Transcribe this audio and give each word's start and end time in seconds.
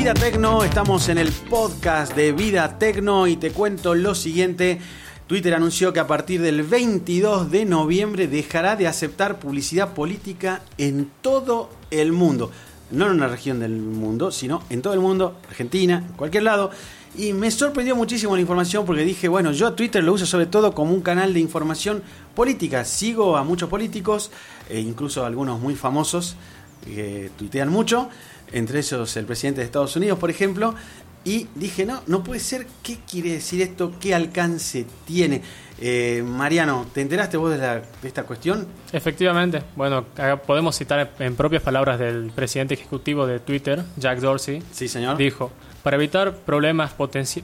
Vida 0.00 0.14
Tecno, 0.14 0.64
estamos 0.64 1.10
en 1.10 1.18
el 1.18 1.30
podcast 1.30 2.16
de 2.16 2.32
Vida 2.32 2.78
Tecno 2.78 3.26
y 3.26 3.36
te 3.36 3.50
cuento 3.50 3.94
lo 3.94 4.14
siguiente. 4.14 4.80
Twitter 5.26 5.52
anunció 5.52 5.92
que 5.92 6.00
a 6.00 6.06
partir 6.06 6.40
del 6.40 6.62
22 6.62 7.50
de 7.50 7.66
noviembre 7.66 8.26
dejará 8.26 8.76
de 8.76 8.86
aceptar 8.86 9.38
publicidad 9.38 9.92
política 9.92 10.62
en 10.78 11.10
todo 11.20 11.68
el 11.90 12.12
mundo. 12.12 12.50
No 12.90 13.08
en 13.08 13.12
una 13.12 13.28
región 13.28 13.60
del 13.60 13.72
mundo, 13.76 14.32
sino 14.32 14.62
en 14.70 14.80
todo 14.80 14.94
el 14.94 15.00
mundo, 15.00 15.36
Argentina, 15.50 16.02
en 16.08 16.14
cualquier 16.14 16.44
lado. 16.44 16.70
Y 17.14 17.34
me 17.34 17.50
sorprendió 17.50 17.94
muchísimo 17.94 18.34
la 18.34 18.40
información 18.40 18.86
porque 18.86 19.04
dije, 19.04 19.28
bueno, 19.28 19.52
yo 19.52 19.66
a 19.66 19.76
Twitter 19.76 20.02
lo 20.02 20.14
uso 20.14 20.24
sobre 20.24 20.46
todo 20.46 20.74
como 20.74 20.94
un 20.94 21.02
canal 21.02 21.34
de 21.34 21.40
información 21.40 22.02
política. 22.34 22.86
Sigo 22.86 23.36
a 23.36 23.44
muchos 23.44 23.68
políticos, 23.68 24.30
e 24.70 24.80
incluso 24.80 25.26
algunos 25.26 25.60
muy 25.60 25.74
famosos 25.74 26.36
que 26.84 27.30
tuitean 27.38 27.68
mucho, 27.68 28.08
entre 28.52 28.78
ellos 28.80 29.16
el 29.16 29.24
presidente 29.26 29.60
de 29.60 29.66
Estados 29.66 29.94
Unidos, 29.96 30.18
por 30.18 30.30
ejemplo. 30.30 30.74
Y 31.22 31.48
dije, 31.54 31.84
no, 31.84 32.00
no 32.06 32.24
puede 32.24 32.40
ser, 32.40 32.66
¿qué 32.82 32.96
quiere 33.08 33.32
decir 33.32 33.60
esto? 33.60 33.92
¿Qué 34.00 34.14
alcance 34.14 34.86
tiene? 35.06 35.42
Eh, 35.78 36.22
Mariano, 36.26 36.86
¿te 36.94 37.02
enteraste 37.02 37.36
vos 37.36 37.50
de, 37.50 37.58
la- 37.58 37.74
de 37.80 38.08
esta 38.08 38.22
cuestión? 38.22 38.66
Efectivamente, 38.90 39.62
bueno, 39.76 40.06
podemos 40.46 40.76
citar 40.78 41.10
en 41.18 41.36
propias 41.36 41.62
palabras 41.62 41.98
del 41.98 42.30
presidente 42.34 42.72
ejecutivo 42.72 43.26
de 43.26 43.38
Twitter, 43.38 43.82
Jack 43.98 44.20
Dorsey, 44.20 44.62
Sí, 44.72 44.88
señor. 44.88 45.18
dijo, 45.18 45.50
para 45.82 45.96
evitar, 45.96 46.34
problemas 46.36 46.92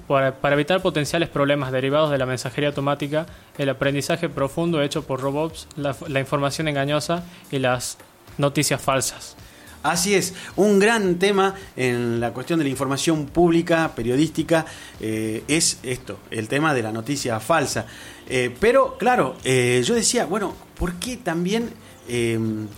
para, 0.07 0.37
para 0.37 0.55
evitar 0.55 0.81
potenciales 0.81 1.29
problemas 1.29 1.71
derivados 1.71 2.11
de 2.11 2.17
la 2.17 2.25
mensajería 2.25 2.69
automática, 2.71 3.27
el 3.59 3.69
aprendizaje 3.69 4.31
profundo 4.31 4.81
hecho 4.81 5.03
por 5.07 5.21
robots, 5.21 5.69
la, 5.77 5.95
la 6.09 6.21
información 6.21 6.67
engañosa 6.69 7.25
y 7.51 7.59
las 7.59 7.99
noticias 8.39 8.81
falsas. 8.81 9.37
Así 9.83 10.15
es, 10.15 10.35
un 10.57 10.81
gran 10.81 11.15
tema 11.17 11.55
en 11.77 12.19
la 12.19 12.33
cuestión 12.33 12.59
de 12.59 12.65
la 12.65 12.71
información 12.71 13.27
pública, 13.27 13.93
periodística, 13.95 14.67
eh, 14.99 15.45
es 15.47 15.79
esto, 15.85 16.19
el 16.33 16.49
tema 16.49 16.75
de 16.75 16.83
la 16.83 16.91
noticia 16.91 17.39
falsa. 17.39 17.87
Eh, 18.29 18.53
pero, 18.59 18.99
claro, 18.99 19.37
eh, 19.45 19.83
yo 19.85 19.95
decía, 19.95 20.27
bueno, 20.27 20.55
¿por 20.77 20.95
qué 20.95 21.17
también 21.19 21.71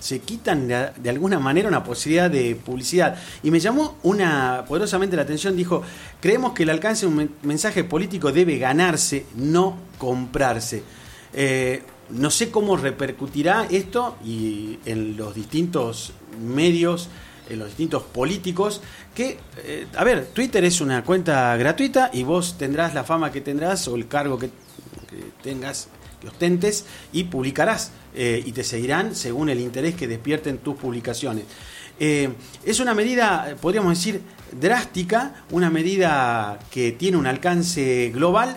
se 0.01 0.21
quitan 0.21 0.69
de, 0.69 0.91
de 0.97 1.11
alguna 1.11 1.39
manera 1.39 1.69
una 1.69 1.85
posibilidad 1.85 2.31
de 2.31 2.57
publicidad? 2.57 3.17
Y 3.43 3.51
me 3.51 3.61
llamó 3.61 3.97
una 4.03 4.65
poderosamente 4.69 5.17
la 5.17 5.23
atención, 5.23 5.57
dijo, 5.57 5.83
creemos 6.21 6.53
que 6.53 6.63
el 6.65 6.71
alcance 6.71 7.07
de 7.07 7.09
un 7.09 7.17
men- 7.17 7.35
mensaje 7.43 7.85
político 7.85 8.33
debe 8.33 8.59
ganarse, 8.59 9.25
no 9.35 9.79
comprarse. 9.99 10.83
No 12.11 12.31
sé 12.31 12.51
cómo 12.51 12.77
repercutirá 12.77 13.67
esto 13.71 14.17
y 14.25 14.79
en 14.87 15.17
los 15.17 15.35
distintos 15.35 16.13
medios, 16.41 17.09
en 17.51 17.59
los 17.59 17.69
distintos 17.69 18.03
políticos, 18.03 18.81
que, 19.15 19.39
eh, 19.59 19.87
a 19.95 20.05
ver, 20.05 20.27
Twitter 20.29 20.65
es 20.65 20.81
una 20.81 21.05
cuenta 21.05 21.55
gratuita 21.57 22.11
y 22.13 22.23
vos 22.23 22.57
tendrás 22.57 22.95
la 22.95 23.05
fama 23.05 23.31
que 23.31 23.43
tendrás 23.43 23.89
o 23.89 23.97
el 23.97 24.09
cargo 24.09 24.39
que, 24.39 24.51
tengas, 25.43 25.89
que 26.21 26.29
ostentes 26.29 26.87
y 27.13 27.25
publicarás 27.25 27.93
eh, 28.15 28.43
y 28.45 28.53
te 28.53 28.65
seguirán 28.65 29.15
según 29.15 29.51
el 29.51 29.61
interés 29.61 29.95
que 29.95 30.09
despierten 30.09 30.59
tus 30.59 30.77
publicaciones. 30.77 31.45
Eh, 32.01 32.31
es 32.65 32.81
una 32.81 32.95
medida, 32.95 33.55
podríamos 33.61 33.99
decir, 33.99 34.23
drástica, 34.59 35.45
una 35.51 35.69
medida 35.69 36.59
que 36.71 36.93
tiene 36.93 37.19
un 37.19 37.27
alcance 37.27 38.11
global 38.15 38.57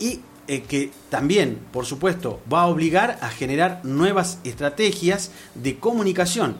y 0.00 0.20
eh, 0.50 0.62
que 0.62 0.90
también, 1.10 1.58
por 1.74 1.84
supuesto, 1.84 2.40
va 2.50 2.62
a 2.62 2.66
obligar 2.68 3.18
a 3.20 3.28
generar 3.28 3.82
nuevas 3.84 4.38
estrategias 4.44 5.30
de 5.54 5.78
comunicación. 5.78 6.56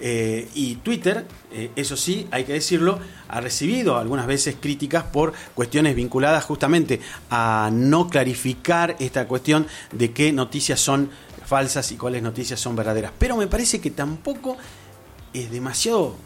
Eh, 0.00 0.48
y 0.54 0.76
Twitter, 0.76 1.26
eh, 1.52 1.70
eso 1.76 1.98
sí, 1.98 2.26
hay 2.30 2.44
que 2.44 2.54
decirlo, 2.54 2.98
ha 3.28 3.42
recibido 3.42 3.98
algunas 3.98 4.26
veces 4.26 4.56
críticas 4.58 5.04
por 5.04 5.34
cuestiones 5.54 5.94
vinculadas 5.94 6.44
justamente 6.44 7.00
a 7.28 7.68
no 7.70 8.08
clarificar 8.08 8.96
esta 9.00 9.28
cuestión 9.28 9.66
de 9.92 10.12
qué 10.12 10.32
noticias 10.32 10.80
son 10.80 11.10
falsas 11.44 11.92
y 11.92 11.98
cuáles 11.98 12.22
noticias 12.22 12.58
son 12.58 12.74
verdaderas. 12.74 13.12
Pero 13.18 13.36
me 13.36 13.48
parece 13.48 13.82
que 13.82 13.90
tampoco 13.90 14.56
es 15.34 15.50
demasiado 15.50 16.16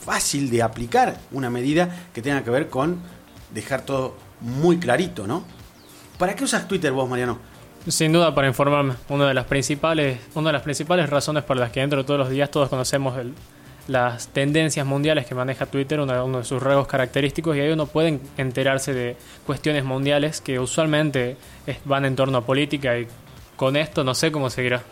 fácil 0.00 0.48
de 0.50 0.62
aplicar 0.62 1.18
una 1.32 1.50
medida 1.50 2.06
que 2.14 2.22
tenga 2.22 2.44
que 2.44 2.50
ver 2.50 2.68
con 2.68 3.00
dejar 3.52 3.84
todo 3.84 4.16
muy 4.40 4.78
clarito, 4.78 5.26
¿no? 5.26 5.63
¿Para 6.18 6.34
qué 6.34 6.44
usas 6.44 6.66
Twitter 6.68 6.92
vos, 6.92 7.08
Mariano? 7.08 7.38
Sin 7.88 8.12
duda 8.12 8.34
para 8.34 8.48
informarme, 8.48 8.94
una 9.08 9.26
de 9.28 9.34
las 9.34 9.44
principales, 9.44 10.18
una 10.34 10.48
de 10.48 10.52
las 10.54 10.62
principales 10.62 11.10
razones 11.10 11.44
por 11.44 11.56
las 11.56 11.70
que 11.70 11.80
entro 11.82 12.04
todos 12.04 12.18
los 12.18 12.30
días, 12.30 12.50
todos 12.50 12.68
conocemos 12.70 13.14
las 13.88 14.28
tendencias 14.28 14.86
mundiales 14.86 15.26
que 15.26 15.34
maneja 15.34 15.66
Twitter, 15.66 16.00
una- 16.00 16.24
uno 16.24 16.38
de 16.38 16.44
sus 16.44 16.62
rasgos 16.62 16.86
característicos, 16.86 17.54
y 17.56 17.60
ahí 17.60 17.70
uno 17.70 17.86
puede 17.86 18.20
enterarse 18.38 18.94
de 18.94 19.16
cuestiones 19.44 19.84
mundiales 19.84 20.40
que 20.40 20.58
usualmente 20.58 21.36
van 21.84 22.06
en 22.06 22.16
torno 22.16 22.38
a 22.38 22.46
política 22.46 22.96
y 22.98 23.06
con 23.56 23.76
esto 23.76 24.02
no 24.02 24.14
sé 24.14 24.32
cómo 24.32 24.48
seguirá. 24.48 24.82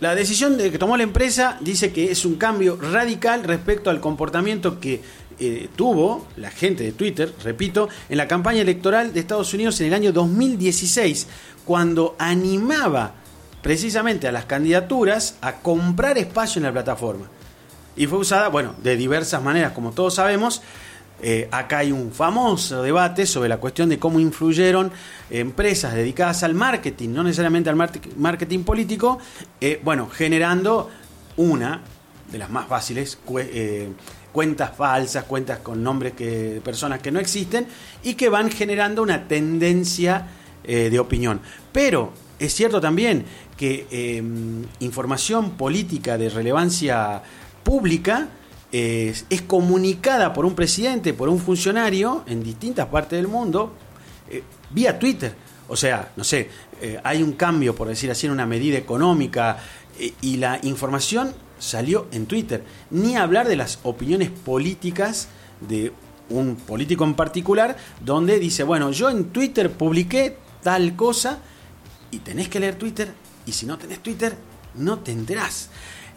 La 0.00 0.14
decisión 0.14 0.58
de 0.58 0.70
que 0.70 0.78
tomó 0.78 0.96
la 0.96 1.04
empresa 1.04 1.56
dice 1.60 1.92
que 1.92 2.10
es 2.10 2.24
un 2.24 2.36
cambio 2.36 2.76
radical 2.76 3.44
respecto 3.44 3.90
al 3.90 4.00
comportamiento 4.00 4.80
que 4.80 5.00
eh, 5.38 5.68
tuvo 5.74 6.26
la 6.36 6.50
gente 6.50 6.84
de 6.84 6.92
Twitter, 6.92 7.32
repito, 7.42 7.88
en 8.08 8.18
la 8.18 8.28
campaña 8.28 8.60
electoral 8.60 9.12
de 9.12 9.20
Estados 9.20 9.52
Unidos 9.54 9.80
en 9.80 9.88
el 9.88 9.94
año 9.94 10.12
2016, 10.12 11.26
cuando 11.64 12.14
animaba 12.18 13.14
precisamente 13.62 14.28
a 14.28 14.32
las 14.32 14.44
candidaturas 14.44 15.36
a 15.40 15.54
comprar 15.54 16.18
espacio 16.18 16.58
en 16.58 16.64
la 16.64 16.72
plataforma. 16.72 17.26
Y 17.96 18.06
fue 18.06 18.18
usada, 18.18 18.48
bueno, 18.48 18.74
de 18.82 18.96
diversas 18.96 19.42
maneras, 19.42 19.72
como 19.72 19.92
todos 19.92 20.14
sabemos. 20.16 20.62
Eh, 21.22 21.48
acá 21.50 21.78
hay 21.78 21.92
un 21.92 22.12
famoso 22.12 22.82
debate 22.82 23.24
sobre 23.24 23.48
la 23.48 23.58
cuestión 23.58 23.88
de 23.88 23.98
cómo 23.98 24.20
influyeron 24.20 24.90
empresas 25.30 25.94
dedicadas 25.94 26.42
al 26.42 26.54
marketing, 26.54 27.10
no 27.10 27.22
necesariamente 27.22 27.70
al 27.70 27.76
marketing 28.16 28.64
político, 28.64 29.18
eh, 29.60 29.80
bueno, 29.82 30.08
generando 30.10 30.90
una 31.36 31.80
de 32.30 32.38
las 32.38 32.50
más 32.50 32.66
fáciles, 32.66 33.18
eh, 33.38 33.88
cuentas 34.32 34.72
falsas, 34.76 35.24
cuentas 35.24 35.60
con 35.60 35.82
nombres 35.82 36.12
que, 36.14 36.60
personas 36.64 37.00
que 37.00 37.10
no 37.10 37.20
existen 37.20 37.66
y 38.02 38.14
que 38.14 38.28
van 38.28 38.50
generando 38.50 39.02
una 39.02 39.26
tendencia 39.28 40.26
de 40.66 40.98
opinión. 40.98 41.42
Pero 41.72 42.14
es 42.38 42.54
cierto 42.54 42.80
también 42.80 43.24
que 43.56 43.86
eh, 43.90 44.22
información 44.80 45.52
política 45.52 46.18
de 46.18 46.28
relevancia 46.28 47.22
pública 47.62 48.28
es, 48.74 49.42
comunicada 49.42 50.32
por 50.32 50.44
un 50.44 50.54
presidente, 50.54 51.14
por 51.14 51.28
un 51.28 51.38
funcionario 51.38 52.24
en 52.26 52.42
distintas 52.42 52.88
partes 52.88 53.16
del 53.16 53.28
mundo, 53.28 53.72
eh, 54.28 54.42
vía 54.70 54.98
Twitter. 54.98 55.32
O 55.68 55.76
sea, 55.76 56.12
no 56.16 56.24
sé, 56.24 56.50
eh, 56.80 56.98
hay 57.04 57.22
un 57.22 57.34
cambio, 57.34 57.76
por 57.76 57.86
decir 57.86 58.10
así, 58.10 58.26
en 58.26 58.32
una 58.32 58.46
medida 58.46 58.76
económica 58.76 59.58
eh, 60.00 60.12
y 60.22 60.38
la 60.38 60.58
información 60.64 61.32
salió 61.58 62.08
en 62.10 62.26
Twitter. 62.26 62.64
Ni 62.90 63.16
hablar 63.16 63.46
de 63.46 63.54
las 63.54 63.78
opiniones 63.84 64.30
políticas 64.30 65.28
de 65.60 65.92
un 66.28 66.56
político 66.56 67.04
en 67.04 67.14
particular, 67.14 67.76
donde 68.04 68.40
dice, 68.40 68.64
bueno, 68.64 68.90
yo 68.90 69.08
en 69.08 69.26
Twitter 69.26 69.70
publiqué 69.70 70.36
tal 70.64 70.96
cosa 70.96 71.38
y 72.10 72.18
tenés 72.18 72.48
que 72.48 72.58
leer 72.58 72.74
Twitter 72.74 73.12
y 73.46 73.52
si 73.52 73.66
no 73.66 73.78
tenés 73.78 74.00
Twitter, 74.00 74.36
no 74.74 74.98
te 74.98 75.12
enterás. 75.12 75.70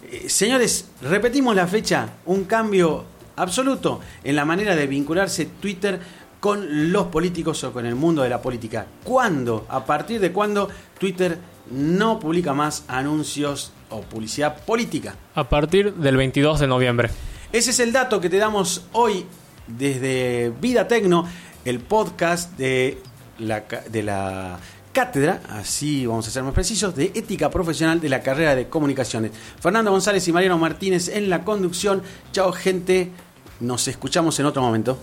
Eh, 0.10 0.30
señores, 0.30 0.86
repetimos 1.02 1.56
la 1.56 1.68
fecha, 1.68 2.10
un 2.26 2.46
cambio 2.46 3.04
absoluto 3.36 4.00
en 4.24 4.36
la 4.36 4.46
manera 4.46 4.76
de 4.76 4.88
vincularse 4.88 5.46
Twitter 5.60 6.00
con 6.40 6.92
los 6.92 7.08
políticos 7.08 7.64
o 7.66 7.74
con 7.74 7.86
el 7.86 7.96
mundo 7.96 8.22
de 8.22 8.30
la 8.30 8.42
política. 8.42 8.86
¿Cuándo? 9.04 9.66
¿A 9.70 9.86
partir 9.86 10.22
de 10.22 10.32
cuándo 10.32 10.70
Twitter 10.98 11.38
no 11.72 12.20
publica 12.20 12.54
más 12.54 12.86
anuncios 12.88 13.74
o 13.90 14.02
publicidad 14.02 14.64
política? 14.64 15.16
A 15.36 15.50
partir 15.50 15.94
del 15.94 16.16
22 16.16 16.60
de 16.60 16.68
noviembre. 16.68 17.10
Ese 17.52 17.72
es 17.72 17.80
el 17.80 17.92
dato 17.92 18.22
que 18.22 18.30
te 18.30 18.38
damos 18.38 18.86
hoy 18.94 19.26
desde 19.68 20.54
Vida 20.62 20.88
Tecno, 20.88 21.28
el 21.66 21.80
podcast 21.80 22.58
de 22.58 23.00
la, 23.40 23.66
de 23.90 24.04
la 24.04 24.60
cátedra, 24.98 25.42
así 25.50 26.08
vamos 26.08 26.28
a 26.28 26.32
ser 26.32 26.42
más 26.42 26.56
precisos, 26.56 26.96
de 26.96 27.12
ética 27.14 27.52
profesional 27.52 28.02
de 28.02 28.10
la 28.10 28.24
carrera 28.24 28.56
de 28.56 28.68
comunicaciones. 28.68 29.30
Fernando 29.60 29.92
González 29.92 30.28
y 30.28 30.34
Mariano 30.34 30.58
Martínez 30.58 31.10
en 31.10 31.30
la 31.30 31.44
conducción. 31.44 32.02
Chao 32.32 32.52
gente, 32.52 33.12
nos 33.60 33.88
escuchamos 33.88 34.40
en 34.40 34.48
otro 34.48 34.64
momento. 34.64 34.98